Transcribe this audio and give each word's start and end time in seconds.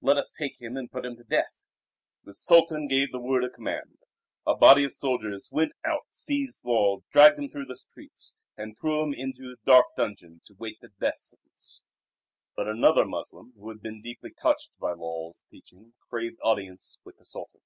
Let 0.00 0.16
us 0.16 0.30
take 0.30 0.60
him 0.62 0.76
and 0.76 0.88
put 0.88 1.04
him 1.04 1.16
to 1.16 1.24
death." 1.24 1.52
The 2.22 2.34
Sultan 2.34 2.86
gave 2.86 3.10
the 3.10 3.18
word 3.18 3.42
of 3.42 3.52
command. 3.52 3.98
A 4.46 4.54
body 4.54 4.84
of 4.84 4.92
soldiers 4.92 5.50
went 5.52 5.72
out, 5.84 6.02
seized 6.10 6.64
Lull, 6.64 7.02
dragged 7.10 7.40
him 7.40 7.48
through 7.48 7.64
the 7.64 7.74
streets, 7.74 8.36
and 8.56 8.78
threw 8.78 9.02
him 9.02 9.12
into 9.12 9.50
a 9.50 9.66
dark 9.66 9.86
dungeon 9.96 10.40
to 10.44 10.54
wait 10.56 10.78
the 10.80 10.90
death 11.00 11.16
sentence. 11.18 11.82
But 12.54 12.68
another 12.68 13.04
Moslem 13.04 13.54
who 13.56 13.70
had 13.70 13.82
been 13.82 14.00
deeply 14.00 14.30
touched 14.30 14.70
by 14.78 14.92
Lull's 14.92 15.42
teaching 15.50 15.94
craved 16.08 16.38
audience 16.44 17.00
with 17.02 17.18
the 17.18 17.24
Sultan. 17.26 17.62